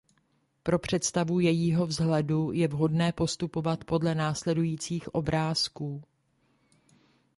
[0.63, 6.03] Pro představu jejího vzhledu je vhodné postupovat podle následujících obrázků.